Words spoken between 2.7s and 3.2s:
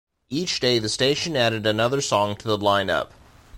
up.